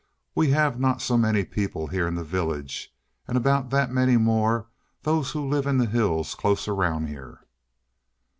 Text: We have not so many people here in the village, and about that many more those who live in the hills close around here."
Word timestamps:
We 0.33 0.49
have 0.49 0.79
not 0.79 0.99
so 0.99 1.15
many 1.15 1.45
people 1.45 1.85
here 1.85 2.07
in 2.07 2.15
the 2.15 2.23
village, 2.23 2.91
and 3.27 3.37
about 3.37 3.69
that 3.69 3.91
many 3.91 4.17
more 4.17 4.65
those 5.03 5.29
who 5.33 5.47
live 5.47 5.67
in 5.67 5.77
the 5.77 5.85
hills 5.85 6.33
close 6.33 6.67
around 6.67 7.05
here." 7.05 7.45